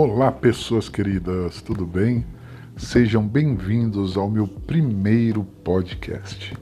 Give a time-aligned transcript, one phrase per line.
[0.00, 2.24] Olá, pessoas queridas, tudo bem?
[2.76, 6.56] Sejam bem-vindos ao meu primeiro podcast.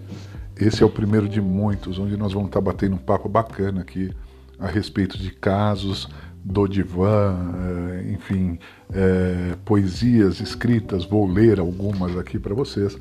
[0.59, 4.11] Esse é o primeiro de muitos, onde nós vamos estar batendo um papo bacana aqui
[4.59, 6.09] a respeito de casos
[6.43, 8.59] do divã, eh, enfim,
[8.91, 11.05] é, poesias escritas.
[11.05, 12.97] Vou ler algumas aqui para vocês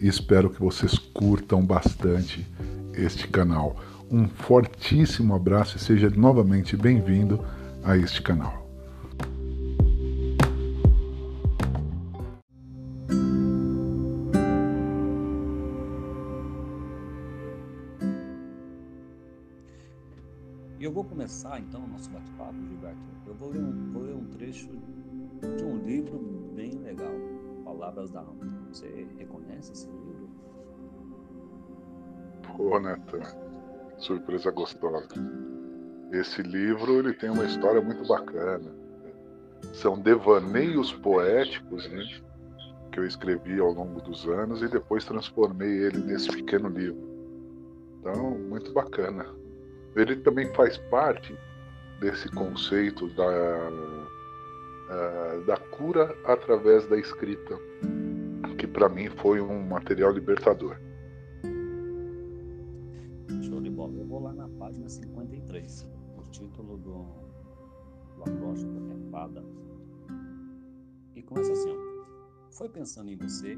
[0.00, 2.44] e espero que vocês curtam bastante
[2.92, 3.76] este canal.
[4.10, 7.38] Um fortíssimo abraço e seja novamente bem-vindo
[7.84, 8.65] a este canal.
[21.36, 22.98] Começar então o nosso bate-papo, Gilberto.
[23.26, 24.70] Eu vou ler, um, vou ler um trecho
[25.56, 26.18] de um livro
[26.54, 27.12] bem legal,
[27.62, 28.46] Palavras da Alma.
[28.72, 30.30] Você reconhece esse livro?
[32.56, 33.18] Pô, Neto,
[33.98, 35.08] surpresa gostosa.
[36.10, 38.74] Esse livro ele tem uma história muito bacana.
[39.74, 42.02] São devaneios poéticos né,
[42.92, 47.06] que eu escrevi ao longo dos anos e depois transformei ele nesse pequeno livro.
[48.00, 49.26] Então, muito bacana
[49.96, 51.36] ele também faz parte
[52.00, 53.70] desse conceito da,
[54.90, 57.58] uh, da cura através da escrita,
[58.58, 60.76] que para mim foi um material libertador.
[63.42, 63.94] Show de bola.
[63.94, 65.88] Eu vou lá na página 53,
[66.18, 67.06] o título do,
[68.16, 69.42] do acróstico é Fada.
[71.14, 71.96] E começa assim: ó.
[72.50, 73.56] Foi pensando em você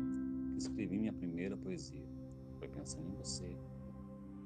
[0.52, 2.04] que escrevi minha primeira poesia.
[2.58, 3.56] Foi pensando em você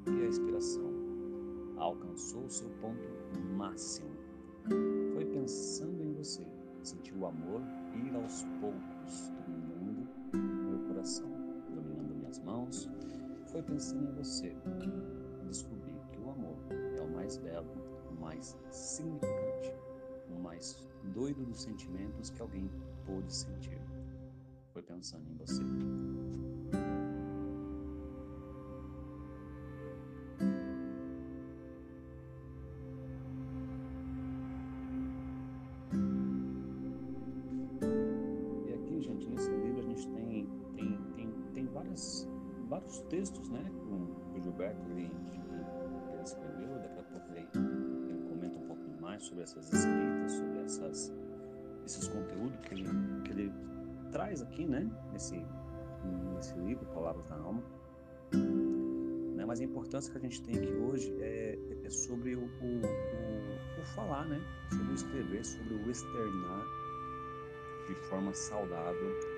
[0.06, 1.01] e a inspiração
[1.76, 3.02] alcançou seu ponto
[3.56, 4.10] máximo.
[5.12, 6.46] Foi pensando em você,
[6.82, 7.60] sentiu o amor
[7.94, 11.30] ir aos poucos dominando meu coração,
[11.74, 12.88] dominando minhas mãos.
[13.46, 14.56] Foi pensando em você,
[15.46, 16.56] descobri que o amor
[16.96, 17.70] é o mais belo,
[18.10, 19.74] o mais significante,
[20.30, 22.70] o mais doido dos sentimentos que alguém
[23.04, 23.80] pôde sentir.
[24.72, 25.62] Foi pensando em você.
[42.72, 45.10] Vários textos, né, com o Gilberto ele,
[46.12, 47.46] ele escreveu, daqui a pouco ele,
[48.08, 51.12] ele, comenta um pouco mais sobre essas escritas, sobre essas,
[51.84, 52.88] esses conteúdos que ele,
[53.24, 53.52] que ele
[54.10, 55.44] traz aqui, né, nesse,
[56.34, 57.62] nesse livro, Palavras da Alma.
[59.36, 63.80] Né, mas a importância que a gente tem aqui hoje é, é sobre o, o,
[63.82, 64.40] o falar, né,
[64.70, 66.64] sobre o escrever, sobre o externar
[67.86, 69.31] de forma saudável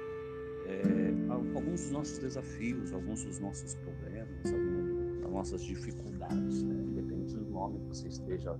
[0.66, 6.74] é, alguns dos nossos desafios, alguns dos nossos problemas, algumas das nossas dificuldades, né?
[6.74, 8.58] independente do nome que você esteja,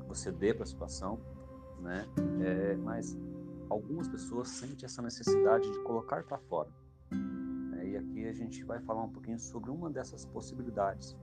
[0.00, 1.20] que você dê para a situação,
[1.80, 2.06] né?
[2.40, 3.16] É, mas
[3.68, 6.70] algumas pessoas sentem essa necessidade de colocar para fora.
[7.10, 7.88] Né?
[7.88, 11.16] E aqui a gente vai falar um pouquinho sobre uma dessas possibilidades,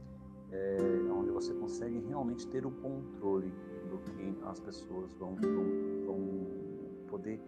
[0.51, 0.77] é,
[1.11, 3.51] onde você consegue realmente ter o controle
[3.89, 7.41] do que as pessoas vão, vão, vão poder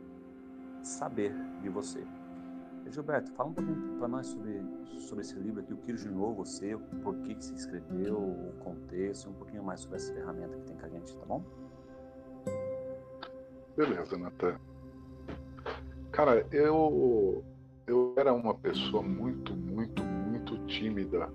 [0.82, 2.04] saber de você.
[2.92, 4.62] Gilberto, fala um pouquinho para nós sobre,
[5.00, 9.30] sobre esse livro aqui, o que originou você, por que, que se escreveu, o contexto,
[9.30, 11.44] um pouquinho mais sobre essa ferramenta que tem com a gente, tá bom?
[13.76, 14.60] Beleza, Natan.
[16.12, 17.44] Cara, eu,
[17.88, 21.28] eu era uma pessoa muito, muito, muito tímida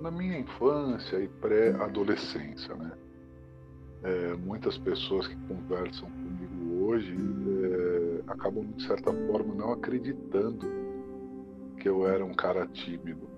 [0.00, 2.92] na minha infância e pré-adolescência, né?
[4.04, 7.16] É, muitas pessoas que conversam comigo hoje
[7.63, 7.63] é,
[8.34, 10.66] acabam, de certa forma, não acreditando
[11.78, 13.28] que eu era um cara tímido.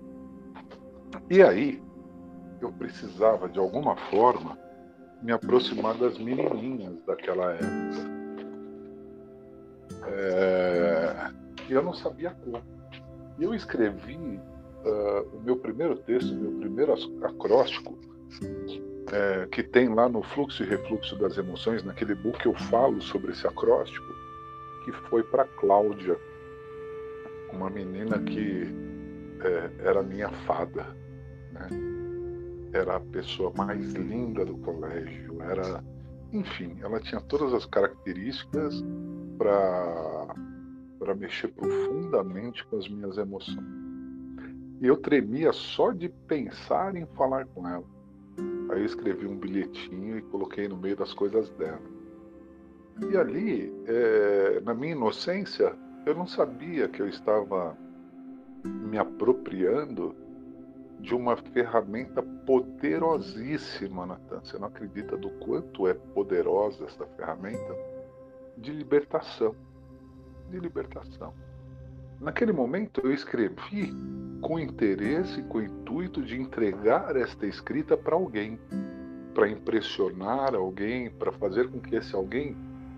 [1.29, 1.81] E aí,
[2.61, 4.57] eu precisava, de alguma forma,
[5.21, 8.17] me aproximar das menininhas daquela época.
[10.07, 11.31] É...
[11.69, 12.61] E eu não sabia como.
[13.39, 16.93] Eu escrevi uh, o meu primeiro texto, meu primeiro
[17.23, 17.97] acróstico,
[19.11, 23.31] é, que tem lá no Fluxo e Refluxo das Emoções, naquele book eu falo sobre
[23.31, 24.05] esse acróstico,
[24.87, 26.17] que foi para Cláudia,
[27.51, 28.73] uma menina que
[29.41, 30.95] é, era minha fada,
[31.51, 31.67] né?
[32.71, 35.83] era a pessoa mais linda do colégio, era,
[36.31, 38.81] enfim, ela tinha todas as características
[39.37, 40.35] para
[40.99, 43.67] para mexer profundamente com as minhas emoções.
[44.81, 47.85] E eu tremia só de pensar em falar com ela.
[48.71, 51.79] Aí eu escrevi um bilhetinho e coloquei no meio das coisas dela.
[53.11, 55.73] E ali, é, na minha inocência,
[56.05, 57.77] eu não sabia que eu estava
[58.63, 60.15] me apropriando
[60.99, 64.41] de uma ferramenta poderosíssima, Natan.
[64.43, 67.97] Você não acredita do quanto é poderosa essa ferramenta?
[68.57, 69.55] de libertação.
[70.49, 71.33] De libertação.
[72.19, 73.93] Naquele momento eu escrevi
[74.41, 78.59] com interesse, com o intuito de entregar esta escrita para alguém,
[79.33, 82.55] para impressionar alguém, para fazer com que esse alguém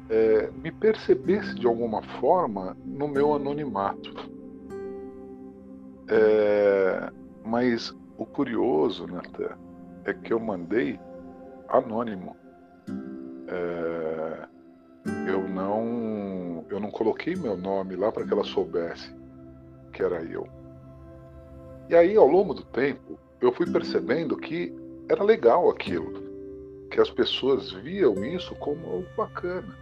[0.10, 4.14] é, me percebesse de alguma forma no meu anonimato.
[6.08, 7.12] É,
[7.46, 9.56] mas o curioso, Natan,
[10.06, 11.00] é que eu mandei
[11.68, 12.36] anônimo.
[13.48, 14.48] É,
[15.28, 19.16] eu não eu não coloquei meu nome lá para que ela soubesse
[19.92, 20.48] que era eu.
[21.90, 24.74] E aí, ao longo do tempo, eu fui percebendo que
[25.10, 26.22] era legal aquilo,
[26.92, 29.76] que as pessoas viam isso como bacana.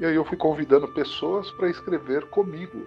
[0.00, 2.78] E aí eu fui convidando pessoas para escrever comigo.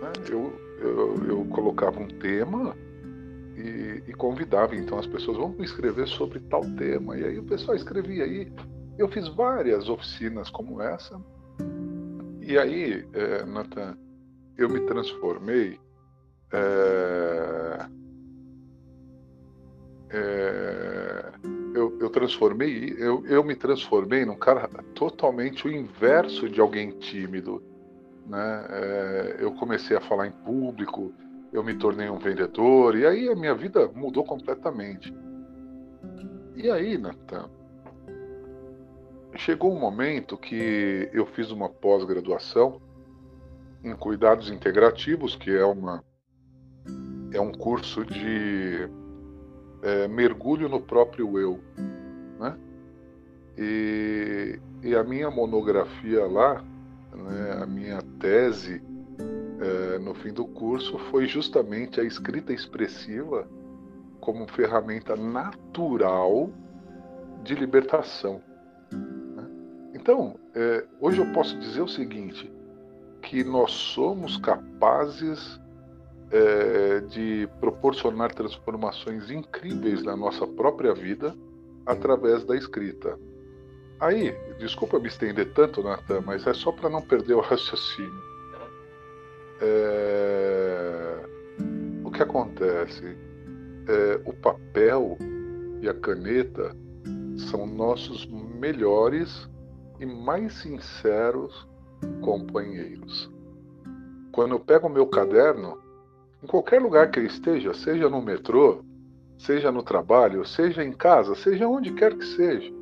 [0.00, 0.12] Né?
[0.30, 2.76] Eu, eu, eu, colocava um tema
[3.56, 7.18] e, e, convidava então as pessoas, vamos escrever sobre tal tema.
[7.18, 8.52] E aí o pessoal escrevia aí.
[8.98, 11.20] Eu fiz várias oficinas como essa.
[12.42, 13.96] E aí, é, Nathan,
[14.58, 15.78] eu me transformei
[16.52, 17.86] é,
[20.10, 21.19] é,
[21.74, 27.62] eu, eu, transformei, eu, eu me transformei num cara totalmente o inverso de alguém tímido.
[28.26, 28.66] Né?
[28.70, 31.12] É, eu comecei a falar em público,
[31.52, 35.12] eu me tornei um vendedor, e aí a minha vida mudou completamente.
[36.56, 37.48] E aí, Natan,
[39.36, 42.80] chegou um momento que eu fiz uma pós-graduação
[43.82, 46.04] em cuidados integrativos, que é uma
[47.32, 48.88] é um curso de
[49.82, 51.60] é, mergulho no próprio eu,
[52.38, 52.56] né?
[53.56, 56.64] E, e a minha monografia lá,
[57.14, 58.82] né, a minha tese
[59.60, 63.46] é, no fim do curso foi justamente a escrita expressiva
[64.20, 66.50] como ferramenta natural
[67.42, 68.40] de libertação.
[68.90, 69.46] Né?
[69.94, 72.50] Então, é, hoje eu posso dizer o seguinte:
[73.22, 75.60] que nós somos capazes
[76.30, 76.79] é,
[77.10, 81.34] de proporcionar transformações incríveis na nossa própria vida
[81.84, 83.18] através da escrita.
[83.98, 88.22] Aí, desculpa me estender tanto, Natan, mas é só para não perder o raciocínio.
[89.60, 91.26] É...
[92.04, 93.16] O que acontece?
[93.88, 95.18] É, o papel
[95.82, 96.74] e a caneta
[97.50, 99.48] são nossos melhores
[99.98, 101.68] e mais sinceros
[102.22, 103.30] companheiros.
[104.32, 105.78] Quando eu pego o meu caderno,
[106.42, 108.82] em qualquer lugar que eu esteja, seja no metrô,
[109.38, 112.72] seja no trabalho, seja em casa, seja onde quer que seja,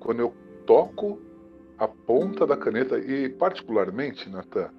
[0.00, 0.34] quando eu
[0.66, 1.20] toco
[1.78, 4.70] a ponta da caneta, e particularmente, Natan,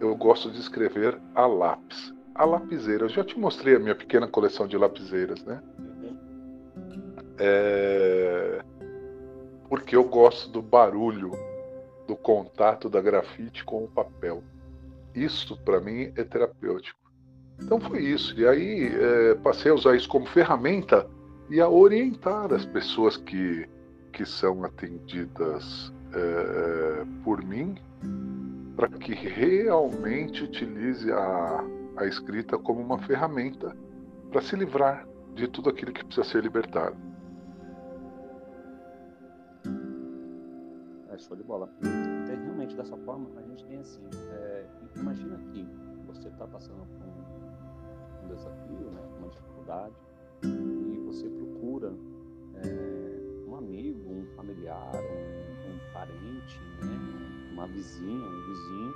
[0.00, 3.04] eu gosto de escrever a lápis, a lapiseira.
[3.04, 5.62] Eu já te mostrei a minha pequena coleção de lapiseiras, né?
[7.38, 8.64] É...
[9.68, 11.30] Porque eu gosto do barulho
[12.06, 14.42] do contato da grafite com o papel.
[15.14, 16.98] Isso, para mim, é terapêutico.
[17.60, 18.38] Então foi isso.
[18.38, 21.06] E aí é, passei a usar isso como ferramenta
[21.50, 23.68] e a orientar as pessoas que,
[24.12, 27.76] que são atendidas é, por mim
[28.76, 31.64] para que realmente utilize a,
[31.98, 33.76] a escrita como uma ferramenta
[34.30, 36.96] para se livrar de tudo aquilo que precisa ser libertado.
[41.20, 41.68] show de bola.
[41.78, 44.02] Então, realmente, dessa forma, a gente tem assim,
[44.32, 44.59] é,
[44.96, 45.66] imagina que
[46.06, 49.94] você está passando por um, um, desafio, né, uma dificuldade,
[50.42, 51.92] e você procura
[52.56, 58.94] é, um amigo, um familiar, um, um parente, né, uma vizinha, um vizinho,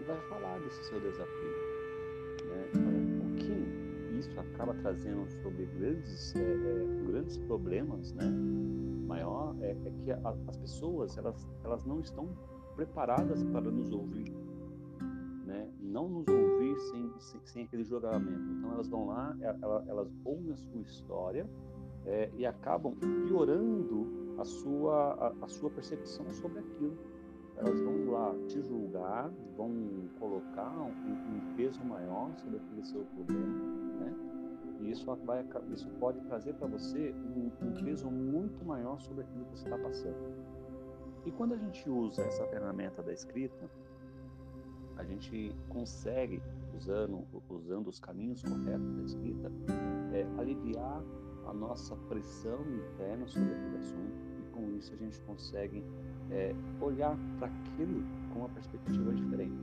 [0.00, 1.82] e vai falar desse seu desafio.
[2.46, 2.70] Né?
[3.24, 8.24] O que isso acaba trazendo sobre grandes, é, grandes problemas, né?
[9.12, 12.28] maior é, é que a, as pessoas elas, elas não estão
[12.74, 14.32] preparadas para nos ouvir?
[15.92, 18.50] Não nos ouvir sem, sem, sem aquele julgamento.
[18.58, 21.46] Então elas vão lá, é, elas, elas ouvem a sua história
[22.06, 22.94] é, e acabam
[23.26, 26.96] piorando a sua a, a sua percepção sobre aquilo.
[27.56, 29.70] Elas vão lá te julgar, vão
[30.18, 33.46] colocar um, um peso maior sobre aquele seu problema,
[34.00, 34.14] né?
[34.80, 39.44] E isso, vai, isso pode trazer para você um, um, peso muito maior sobre aquilo
[39.44, 40.16] que você está passando.
[41.24, 43.70] E quando a gente usa essa ferramenta da escrita,
[44.96, 46.42] a gente consegue,
[46.74, 49.52] usando, usando os caminhos corretos da escrita,
[50.12, 51.02] é, aliviar
[51.46, 55.84] a nossa pressão interna sobre aquele assunto e com isso a gente consegue
[56.30, 59.56] é, olhar para aquilo com uma perspectiva diferente.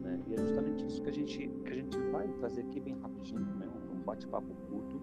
[0.00, 0.22] Né?
[0.28, 3.44] E é justamente isso que a gente, que a gente vai trazer aqui bem rapidinho,
[3.56, 3.68] né?
[4.04, 5.00] bate-papo curto,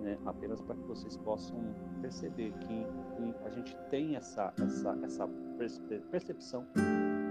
[0.00, 1.58] né, apenas para que vocês possam
[2.00, 5.28] perceber que, que, a gente tem essa, essa, essa
[6.10, 6.66] percepção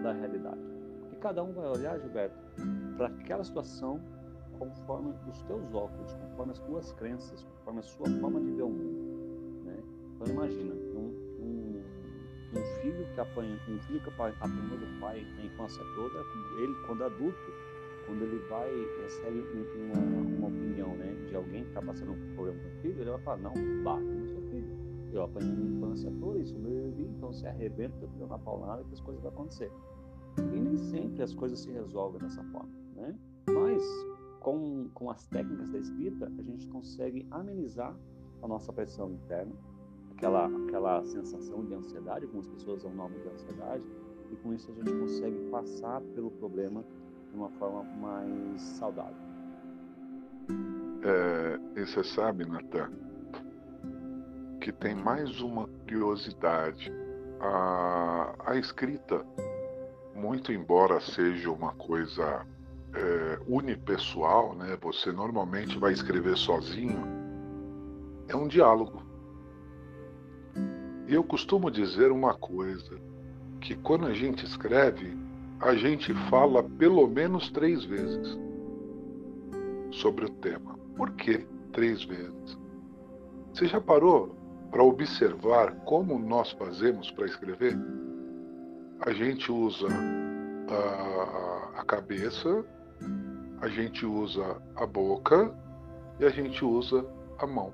[0.03, 0.61] da realidade.
[1.21, 2.37] Cada um vai olhar, Gilberto,
[2.95, 3.99] para aquela situação
[4.57, 8.69] conforme os teus óculos, conforme as tuas crenças, conforme a sua forma de ver o
[8.69, 9.65] mundo.
[9.65, 9.83] Né?
[10.15, 11.83] Então imagina um, um,
[12.53, 16.19] um, filho que apanha, um filho que apanhou do pai a infância toda,
[16.61, 17.53] ele quando adulto,
[18.05, 18.69] quando ele vai
[19.03, 19.39] recebe
[19.75, 19.99] uma,
[20.37, 23.19] uma opinião, né, de alguém que está passando um problema com o filho, ele vai
[23.19, 24.77] falar não, bate no seu filho.
[25.11, 28.83] Eu apanhei minha infância toda, isso eu vi, então se arrebenta, eu dou uma paulada
[28.85, 29.71] que as coisas vão acontecer.
[30.39, 33.15] E nem sempre as coisas se resolvem dessa forma, né?
[33.47, 33.83] Mas
[34.39, 37.95] com, com as técnicas da escrita, a gente consegue amenizar
[38.41, 39.53] a nossa pressão interna,
[40.11, 43.83] aquela, aquela sensação de ansiedade, algumas pessoas dão nome de ansiedade,
[44.31, 46.83] e com isso a gente consegue passar pelo problema
[47.29, 49.29] de uma forma mais saudável.
[51.03, 52.91] É, e você sabe, Natan,
[54.59, 56.91] que tem mais uma curiosidade.
[57.39, 59.25] A, a escrita,
[60.19, 62.45] muito embora seja uma coisa
[62.93, 64.77] é, unipessoal, né?
[64.81, 67.01] Você normalmente vai escrever sozinho.
[68.27, 69.01] É um diálogo.
[71.07, 72.99] E eu costumo dizer uma coisa,
[73.61, 75.17] que quando a gente escreve,
[75.59, 78.37] a gente fala pelo menos três vezes
[79.91, 80.77] sobre o tema.
[80.95, 82.57] Por que três vezes?
[83.53, 84.35] Você já parou
[84.69, 87.77] para observar como nós fazemos para escrever?
[89.01, 89.87] A gente usa
[90.69, 92.65] a, a cabeça,
[93.61, 95.53] a gente usa a boca
[96.19, 97.05] e a gente usa
[97.37, 97.73] a mão.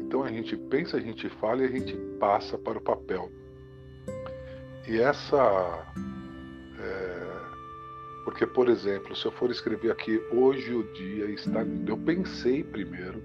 [0.00, 3.30] Então a gente pensa, a gente fala e a gente passa para o papel.
[4.88, 5.86] E essa.
[6.80, 7.28] É,
[8.24, 11.60] porque, por exemplo, se eu for escrever aqui hoje o dia está.
[11.86, 13.22] Eu pensei primeiro,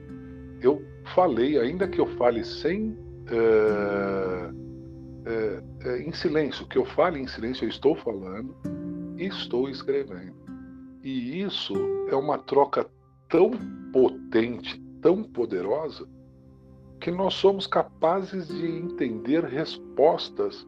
[0.61, 0.83] eu
[1.15, 2.97] falei, ainda que eu fale sem.
[3.31, 4.62] É,
[5.25, 8.55] é, é, em silêncio, que eu fale em silêncio, eu estou falando
[9.17, 10.35] e estou escrevendo.
[11.03, 11.73] E isso
[12.09, 12.89] é uma troca
[13.29, 13.51] tão
[13.91, 16.07] potente, tão poderosa,
[16.99, 20.65] que nós somos capazes de entender respostas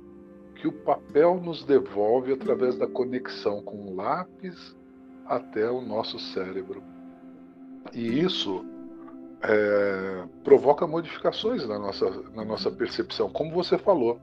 [0.55, 4.75] que o papel nos devolve através da conexão com o lápis
[5.25, 6.83] até o nosso cérebro.
[7.93, 8.65] E isso
[9.43, 14.19] é, provoca modificações na nossa, na nossa percepção, como você falou.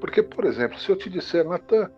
[0.00, 1.90] Porque, por exemplo, se eu te disser, Natan,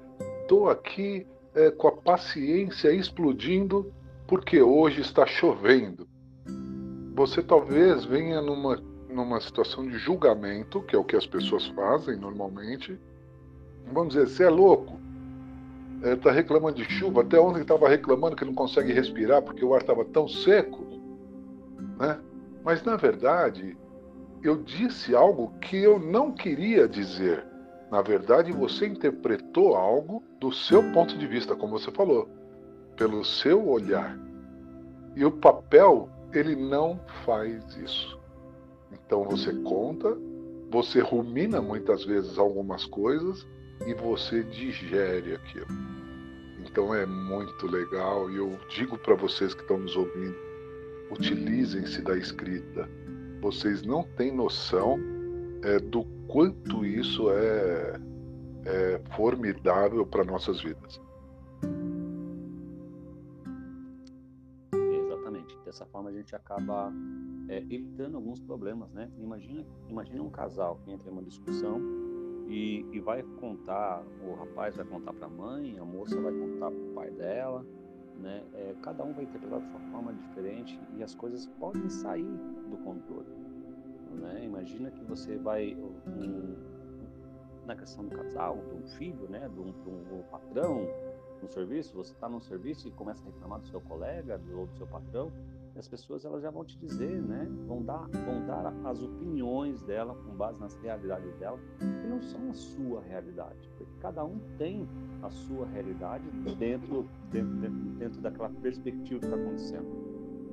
[0.43, 3.93] estou aqui é, com a paciência explodindo
[4.27, 6.07] porque hoje está chovendo.
[7.15, 12.17] Você talvez venha numa, numa situação de julgamento, que é o que as pessoas fazem
[12.17, 12.99] normalmente.
[13.93, 15.01] Vamos dizer, você é louco.
[15.97, 17.23] Está é, tá reclamando de chuva.
[17.23, 20.85] Até ontem estava reclamando que não consegue respirar porque o ar estava tão seco.
[21.99, 22.21] Né?
[22.63, 23.77] Mas, na verdade,
[24.43, 27.48] eu disse algo que eu não queria dizer.
[27.91, 32.29] Na verdade, você interpretou algo do seu ponto de vista, como você falou,
[32.97, 34.19] pelo seu olhar.
[35.17, 38.19] E o papel, ele não faz isso.
[38.93, 40.17] Então você conta,
[40.71, 43.47] você rumina muitas vezes algumas coisas
[43.87, 45.67] e você digere aquilo.
[46.61, 50.37] Então é muito legal e eu digo para vocês que estão nos ouvindo,
[51.11, 52.89] utilizem-se da escrita.
[53.41, 54.99] Vocês não têm noção
[55.63, 58.01] é, do quanto isso é,
[58.65, 61.01] é formidável para nossas vidas.
[64.73, 65.57] Exatamente.
[65.65, 66.93] Dessa forma a gente acaba
[67.49, 69.11] é, evitando alguns problemas, né?
[69.19, 71.81] Imagina, imagina um casal que entra em uma discussão
[72.49, 76.71] e, e vai contar, o rapaz vai contar para a mãe, a moça vai contar
[76.71, 77.65] para o pai dela,
[78.19, 78.43] né?
[78.55, 82.25] É, cada um vai interpretar de uma forma diferente e as coisas podem sair
[82.71, 83.38] do controle.
[84.19, 84.45] Né?
[84.45, 86.57] Imagina que você vai um,
[87.67, 89.49] na questão do casal, do filho, né?
[89.49, 90.87] do, do patrão
[91.43, 94.67] no serviço, você está no serviço e começa a reclamar do seu colega do, ou
[94.67, 95.31] do seu patrão,
[95.79, 97.47] as pessoas elas já vão te dizer, né?
[97.67, 102.51] vão, dar, vão dar as opiniões dela com base nas realidades dela, que não são
[102.51, 104.89] a sua realidade, porque cada um tem
[105.23, 106.25] a sua realidade
[106.59, 109.87] dentro, dentro, dentro daquela perspectiva que está acontecendo.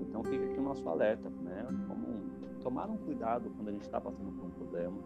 [0.01, 1.65] Então fica aqui o nosso alerta, né?
[2.65, 4.97] Tomar um cuidado quando a gente está passando por um problema.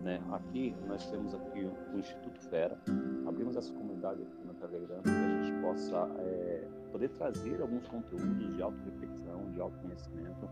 [0.00, 0.22] Né?
[0.30, 2.80] Aqui, nós temos aqui o Instituto Fera,
[3.26, 7.88] abrimos essa comunidade aqui no Telegram para que a gente possa é, poder trazer alguns
[7.88, 10.48] conteúdos de auto-reflexão, de autoconhecimento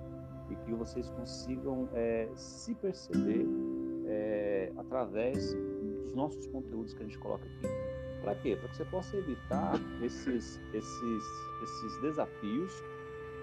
[0.51, 3.47] e que vocês consigam é, se perceber
[4.07, 5.55] é, através
[6.03, 7.69] dos nossos conteúdos que a gente coloca aqui.
[8.21, 8.57] Para quê?
[8.57, 11.25] Para que você possa evitar esses, esses,
[11.63, 12.73] esses desafios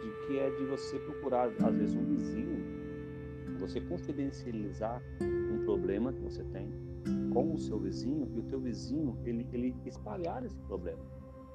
[0.03, 2.54] de que é de você procurar, às vezes, um vizinho
[3.67, 6.71] você confidencializar um problema que você tem
[7.33, 11.03] com o seu vizinho e o teu vizinho ele, ele espalhar esse problema.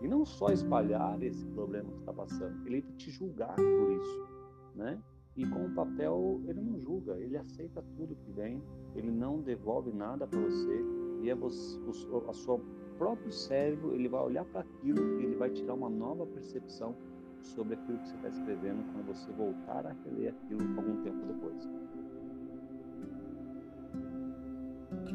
[0.01, 4.29] E não só espalhar esse problema que está passando, ele te julgar por isso,
[4.75, 4.99] né?
[5.37, 8.63] E com o papel ele não julga, ele aceita tudo que vem,
[8.95, 10.85] ele não devolve nada para você
[11.23, 12.61] e é você, o, a sua
[12.99, 16.95] próprio cérebro ele vai olhar para aquilo e ele vai tirar uma nova percepção
[17.43, 21.69] sobre aquilo que você está escrevendo quando você voltar a reler aquilo algum tempo depois.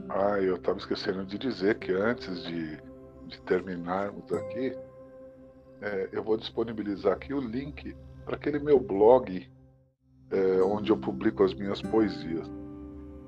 [0.10, 2.78] Ah, eu estava esquecendo de dizer que antes de,
[3.28, 4.78] de terminarmos aqui,
[5.82, 9.48] é, eu vou disponibilizar aqui o link para aquele meu blog
[10.32, 12.50] é, onde eu publico as minhas poesias.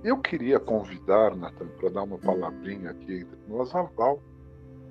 [0.03, 4.21] Eu queria convidar, Nathan, para dar uma palavrinha aqui entre nós, a Val,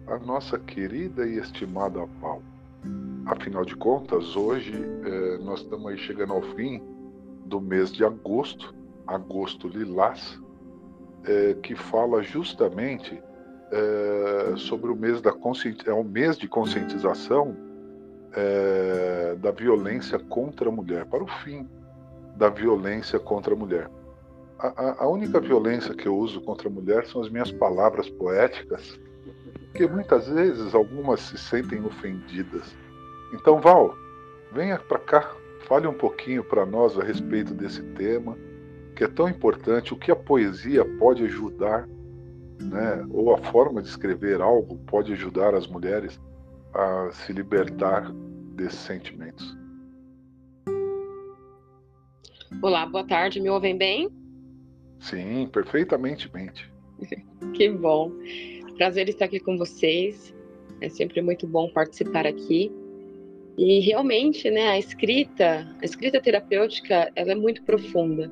[0.06, 2.42] a nossa querida e estimada Val.
[3.26, 4.72] Afinal de contas, hoje
[5.04, 6.80] é, nós estamos aí chegando ao fim
[7.44, 8.74] do mês de agosto,
[9.06, 10.40] agosto lilás,
[11.26, 13.22] é, que fala justamente
[13.70, 15.34] é, sobre o mês da
[15.86, 17.56] é um mês de conscientização
[18.32, 21.68] é, da violência contra a mulher, para o fim
[22.36, 23.90] da violência contra a mulher.
[24.58, 28.08] A, a, a única violência que eu uso contra a mulher são as minhas palavras
[28.08, 28.98] poéticas,
[29.66, 32.74] porque muitas vezes algumas se sentem ofendidas.
[33.34, 33.94] Então, Val,
[34.52, 35.30] venha para cá,
[35.66, 38.36] fale um pouquinho para nós a respeito desse tema
[38.96, 41.86] que é tão importante, o que a poesia pode ajudar,
[42.58, 46.18] né, ou a forma de escrever algo pode ajudar as mulheres
[46.72, 48.10] a se libertar
[48.54, 49.54] desses sentimentos.
[52.62, 54.08] Olá, boa tarde, me ouvem bem?
[54.98, 56.50] Sim, perfeitamente bem.
[57.52, 58.10] que bom.
[58.78, 60.34] Prazer estar aqui com vocês.
[60.80, 62.72] É sempre muito bom participar aqui.
[63.58, 68.30] E realmente, né, a escrita, a escrita terapêutica, ela é muito profunda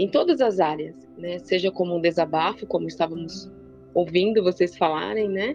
[0.00, 1.38] em todas as áreas, né?
[1.40, 3.50] Seja como um desabafo, como estávamos
[3.92, 5.54] ouvindo vocês falarem, né?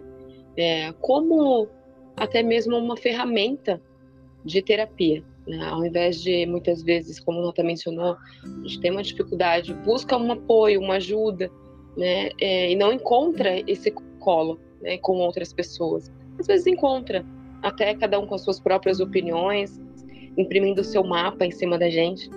[0.56, 1.68] É, como
[2.16, 3.82] até mesmo uma ferramenta
[4.44, 5.24] de terapia.
[5.48, 5.64] Né?
[5.64, 10.30] Ao invés de, muitas vezes, como Nota mencionou, a gente tem uma dificuldade, busca um
[10.30, 11.50] apoio, uma ajuda,
[11.96, 12.30] né?
[12.40, 16.12] É, e não encontra esse colo né, com outras pessoas.
[16.38, 17.26] Às vezes encontra,
[17.62, 19.80] até cada um com as suas próprias opiniões,
[20.38, 22.30] imprimindo o seu mapa em cima da gente.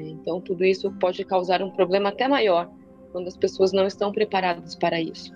[0.00, 2.70] Então, tudo isso pode causar um problema até maior
[3.12, 5.32] quando as pessoas não estão preparadas para isso.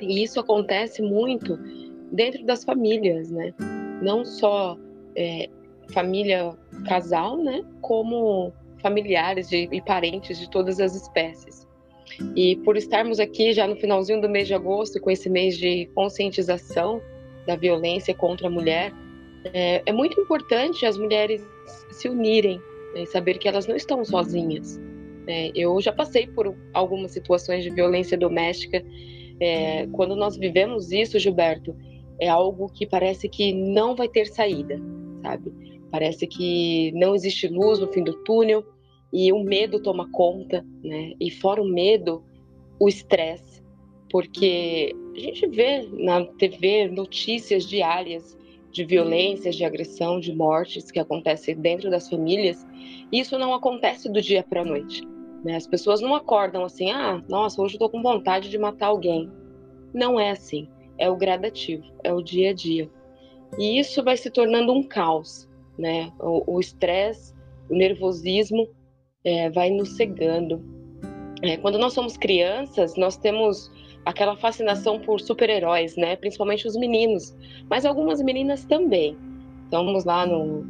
[0.00, 1.58] E isso acontece muito
[2.12, 3.52] dentro das famílias, né?
[4.02, 4.76] Não só
[5.16, 5.48] é,
[5.90, 6.52] família
[6.86, 7.64] casal, né?
[7.80, 11.66] Como familiares de, e parentes de todas as espécies.
[12.34, 15.86] E por estarmos aqui já no finalzinho do mês de agosto, com esse mês de
[15.94, 17.00] conscientização
[17.46, 18.92] da violência contra a mulher,
[19.52, 21.44] é, é muito importante as mulheres
[21.90, 22.60] se unirem
[22.94, 24.80] né, saber que elas não estão sozinhas.
[25.26, 28.84] É, eu já passei por algumas situações de violência doméstica.
[29.40, 31.76] É, quando nós vivemos isso, Gilberto,
[32.18, 34.80] é algo que parece que não vai ter saída,
[35.22, 35.52] sabe?
[35.90, 38.64] Parece que não existe luz no fim do túnel
[39.12, 41.12] e o medo toma conta, né?
[41.20, 42.22] E fora o medo,
[42.78, 43.62] o estresse,
[44.10, 48.36] porque a gente vê na TV notícias diárias
[48.78, 52.64] de violências, de agressão, de mortes que acontecem dentro das famílias,
[53.10, 55.02] isso não acontece do dia para a noite.
[55.44, 55.56] Né?
[55.56, 59.28] As pessoas não acordam assim, ah, nossa, hoje estou com vontade de matar alguém.
[59.92, 60.68] Não é assim.
[60.96, 62.88] É o gradativo, é o dia a dia.
[63.58, 66.12] E isso vai se tornando um caos, né?
[66.20, 67.34] O estresse,
[67.68, 68.68] o, o, nervosismo
[69.24, 70.62] é, vai nos cegando.
[71.42, 73.70] É, quando nós somos crianças, nós temos
[74.08, 76.16] aquela fascinação por super-heróis, né?
[76.16, 77.36] Principalmente os meninos,
[77.68, 79.14] mas algumas meninas também.
[79.66, 80.64] Então, vamos lá no,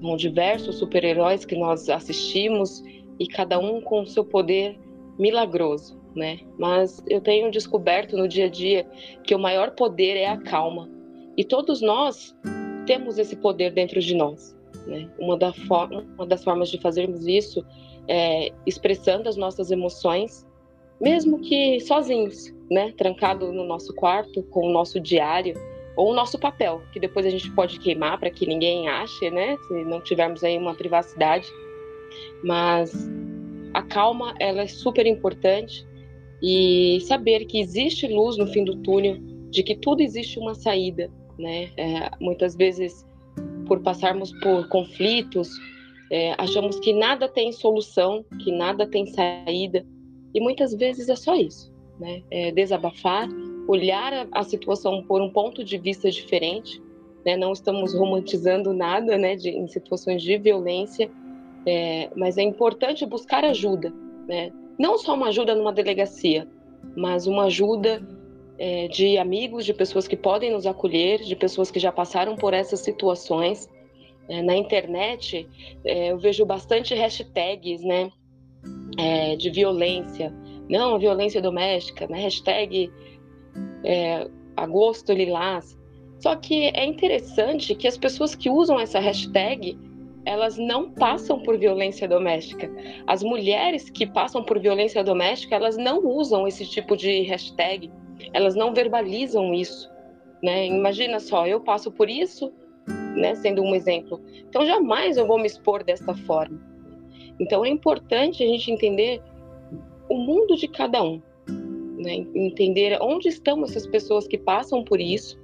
[0.00, 2.82] no diversos super-heróis que nós assistimos
[3.20, 4.76] e cada um com seu poder
[5.16, 6.40] milagroso, né?
[6.58, 8.84] Mas eu tenho descoberto no dia a dia
[9.22, 10.90] que o maior poder é a calma.
[11.36, 12.36] E todos nós
[12.84, 14.58] temos esse poder dentro de nós,
[14.88, 15.08] né?
[15.20, 15.52] Uma, da
[16.18, 17.64] uma das formas de fazermos isso
[18.08, 20.49] é expressando as nossas emoções
[21.00, 25.54] mesmo que sozinhos, né, trancado no nosso quarto com o nosso diário
[25.96, 29.56] ou o nosso papel, que depois a gente pode queimar para que ninguém ache, né,
[29.66, 31.48] se não tivermos aí uma privacidade.
[32.44, 32.92] Mas
[33.74, 35.86] a calma, ela é super importante
[36.42, 39.18] e saber que existe luz no fim do túnel,
[39.50, 41.70] de que tudo existe uma saída, né?
[41.76, 43.06] É, muitas vezes,
[43.66, 45.50] por passarmos por conflitos,
[46.10, 49.84] é, achamos que nada tem solução, que nada tem saída,
[50.34, 52.22] e muitas vezes é só isso, né?
[52.30, 53.28] É desabafar,
[53.68, 56.80] olhar a, situação por um ponto de vista diferente,
[57.24, 57.36] né?
[57.36, 59.36] Não estamos romantizando nada, né?
[59.36, 61.10] De, em situações de violência
[61.66, 63.92] É, mas é importante buscar ajuda,
[64.26, 64.50] né?
[64.78, 66.48] Não só uma ajuda numa delegacia,
[66.96, 68.02] mas uma ajuda
[68.58, 72.54] é, de amigos, de pessoas que podem nos acolher, de pessoas que já passaram por
[72.54, 73.68] essas situações.
[74.28, 75.48] É, na internet,
[75.84, 78.10] é, eu vejo bastante hashtags, né?
[79.00, 80.34] É, de violência.
[80.68, 82.20] Não, violência doméstica, né?
[82.20, 82.90] Hashtag
[83.84, 85.78] é, agosto lilás.
[86.18, 89.78] Só que é interessante que as pessoas que usam essa hashtag
[90.24, 92.70] elas não passam por violência doméstica.
[93.06, 97.90] As mulheres que passam por violência doméstica, elas não usam esse tipo de hashtag,
[98.32, 99.90] elas não verbalizam isso.
[100.42, 100.66] Né?
[100.66, 102.52] Imagina só, eu passo por isso,
[103.16, 104.20] né, sendo um exemplo.
[104.48, 106.69] Então, jamais eu vou me expor desta forma.
[107.40, 109.20] Então, é importante a gente entender
[110.08, 111.20] o mundo de cada um,
[111.98, 112.26] né?
[112.34, 115.38] entender onde estão essas pessoas que passam por isso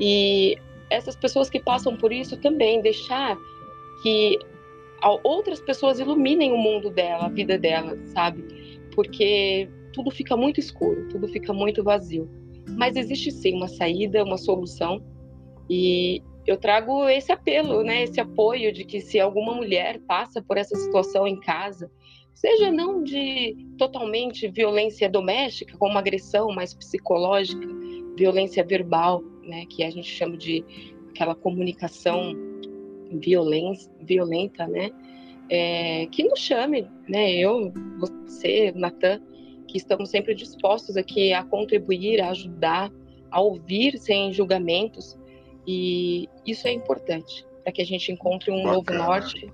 [0.00, 0.56] e
[0.90, 3.36] essas pessoas que passam por isso também deixar
[4.02, 4.38] que
[5.22, 8.80] outras pessoas iluminem o mundo dela, a vida dela, sabe?
[8.94, 12.28] Porque tudo fica muito escuro, tudo fica muito vazio.
[12.76, 15.02] Mas existe sim uma saída, uma solução.
[15.68, 20.56] E eu trago esse apelo, né, esse apoio de que se alguma mulher passa por
[20.56, 21.90] essa situação em casa,
[22.34, 27.66] seja não de totalmente violência doméstica, como agressão mais psicológica,
[28.16, 30.64] violência verbal, né, que a gente chama de
[31.10, 32.34] aquela comunicação
[33.10, 34.90] violenta, né?
[35.48, 37.32] É, que nos chame, né?
[37.32, 39.20] Eu, você, Natan,
[39.68, 42.90] que estamos sempre dispostos aqui a contribuir, a ajudar,
[43.30, 45.16] a ouvir sem julgamentos.
[45.66, 48.72] E isso é importante para que a gente encontre um Bacana.
[48.74, 49.52] novo norte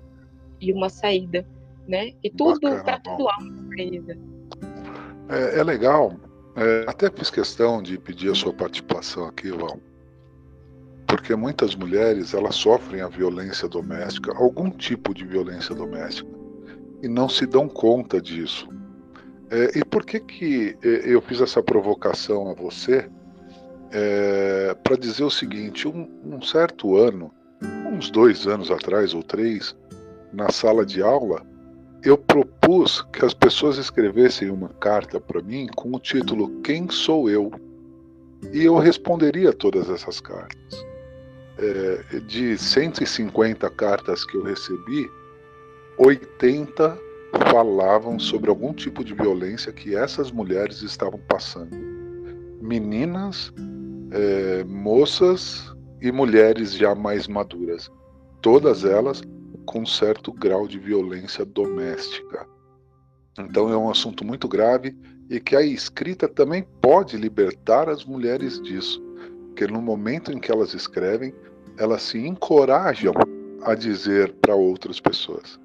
[0.59, 1.45] e uma saída,
[1.87, 2.13] né?
[2.23, 4.17] E tudo para tudo há uma saída.
[5.29, 6.13] É, é legal.
[6.55, 9.79] É, até fiz questão de pedir a sua participação aqui, Val
[11.11, 16.29] porque muitas mulheres elas sofrem a violência doméstica, algum tipo de violência doméstica,
[17.03, 18.69] e não se dão conta disso.
[19.49, 23.09] É, e por que que é, eu fiz essa provocação a você?
[23.91, 27.31] É, para dizer o seguinte: um, um certo ano,
[27.91, 29.75] uns dois anos atrás ou três,
[30.31, 31.45] na sala de aula,
[32.03, 37.29] eu propus que as pessoas escrevessem uma carta para mim com o título Quem sou
[37.29, 37.51] eu?
[38.51, 40.91] E eu responderia todas essas cartas
[41.61, 45.09] é, de 150 cartas que eu recebi,
[45.97, 46.97] 80
[47.49, 51.75] falavam sobre algum tipo de violência que essas mulheres estavam passando.
[52.61, 53.53] Meninas,
[54.11, 57.89] é, moças e mulheres já mais maduras.
[58.41, 59.21] Todas elas
[59.65, 62.45] com certo grau de violência doméstica.
[63.39, 64.95] Então é um assunto muito grave
[65.29, 69.01] e que a escrita também pode libertar as mulheres disso,
[69.47, 71.33] porque no momento em que elas escrevem,
[71.77, 73.13] elas se encorajam
[73.63, 75.60] a dizer para outras pessoas.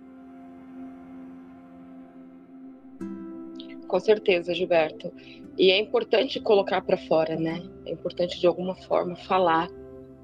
[3.88, 5.12] Com certeza, Gilberto.
[5.59, 7.62] E é importante colocar para fora, né?
[7.87, 9.68] É importante de alguma forma falar,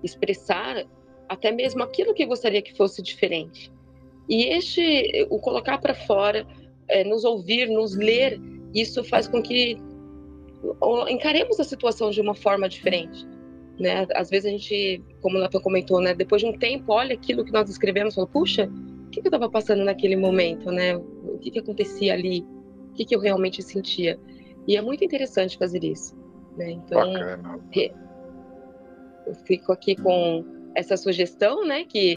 [0.03, 0.85] expressar
[1.29, 3.73] até mesmo aquilo que gostaria que fosse diferente.
[4.29, 6.47] E este, o colocar para fora,
[6.89, 8.39] é, nos ouvir, nos ler,
[8.75, 9.77] isso faz com que
[11.09, 13.27] encaremos a situação de uma forma diferente
[13.79, 14.07] né?
[14.15, 16.15] Às vezes a gente, como o comentou, né?
[16.15, 18.71] Depois de um tempo, olha aquilo que nós escrevemos e fala, puxa,
[19.07, 20.97] o que eu estava passando naquele momento, né?
[20.97, 22.47] O que, que acontecia ali?
[22.93, 24.19] O que, que eu realmente sentia?
[24.69, 26.15] E é muito interessante fazer isso,
[26.57, 26.71] né?
[26.71, 27.13] Então,
[29.27, 31.85] eu fico aqui com essa sugestão, né?
[31.85, 32.17] Que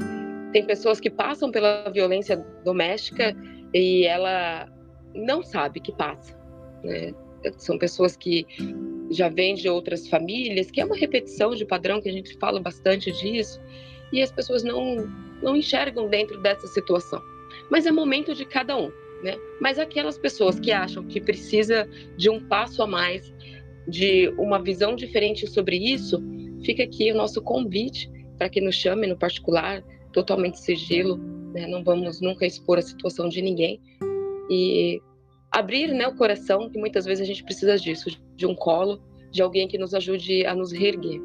[0.52, 3.36] tem pessoas que passam pela violência doméstica
[3.74, 4.70] e ela
[5.14, 6.38] não sabe que passa,
[6.84, 7.14] né?
[7.58, 8.46] São pessoas que
[9.12, 12.60] já vem de outras famílias, que é uma repetição de padrão, que a gente fala
[12.60, 13.62] bastante disso,
[14.12, 15.08] e as pessoas não,
[15.42, 17.22] não enxergam dentro dessa situação.
[17.70, 18.92] Mas é momento de cada um,
[19.24, 19.38] né?
[19.60, 23.34] Mas aquelas pessoas que acham que precisa de um passo a mais,
[23.88, 26.22] de uma visão diferente sobre isso,
[26.64, 31.18] fica aqui o nosso convite para que nos chame no particular, totalmente sigilo,
[31.54, 31.68] né?
[31.68, 33.80] não vamos nunca expor a situação de ninguém.
[34.50, 35.02] E
[35.52, 39.02] abrir né, o coração, que muitas vezes a gente precisa disso, de um colo,
[39.32, 41.22] de alguém que nos ajude a nos reerguer.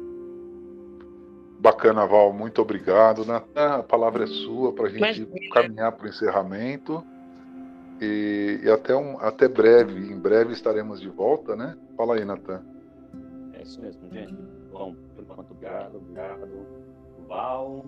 [1.59, 3.23] Bacana, Val, muito obrigado.
[3.23, 7.03] Natan, a palavra é sua para a gente caminhar para o encerramento.
[8.01, 11.77] E, e, até, um, até breve, em breve estaremos de volta, né?
[11.95, 12.65] Fala aí, Natan.
[13.53, 14.33] É isso mesmo, gente.
[14.71, 16.65] Bom, por enquanto, obrigado, obrigado.
[17.27, 17.85] Val,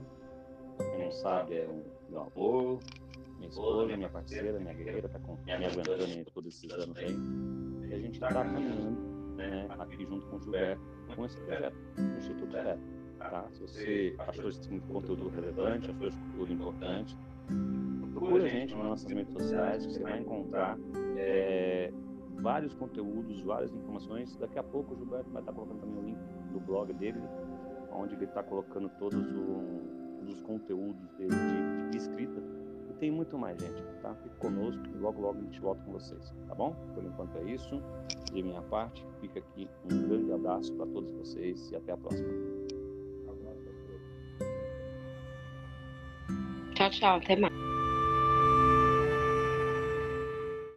[0.78, 2.80] quem não sabe, é um meu avô,
[3.38, 7.18] minha esposa, minha parceira, minha guerreira, está me aguentando em todos esses anos aí.
[7.90, 8.92] E a gente está caminhando
[9.36, 10.82] né, aqui junto com o Gilberto,
[11.16, 12.80] com esse projeto, o Instituto Zero.
[13.18, 13.46] Tá?
[13.52, 17.18] Se você achou esse conteúdo relevante, achou esse conteúdo importante,
[18.14, 20.78] procura a gente nas nossas redes sociais, que você vai encontrar
[21.18, 21.92] é,
[22.36, 24.36] vários conteúdos, várias informações.
[24.38, 26.20] Daqui a pouco o Gilberto vai estar colocando também o link
[26.52, 27.20] do blog dele,
[27.92, 32.42] onde ele está colocando todos o, os conteúdos dele de, de escrita.
[32.90, 34.14] E tem muito mais, gente, tá?
[34.16, 36.76] Fique conosco, logo, logo a gente volta com vocês, tá bom?
[36.94, 37.82] Por enquanto é isso.
[38.32, 42.30] De minha parte, fica aqui um grande abraço para todos vocês e até a próxima.
[46.76, 47.18] Tchau, tchau.
[47.18, 47.53] Até mais.